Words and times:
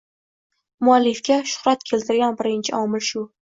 Muallifga 0.87 1.37
shuhrat 1.53 1.87
keltiradigan 1.91 2.43
birinchi 2.43 2.77
omil 2.83 3.09
shu. 3.13 3.27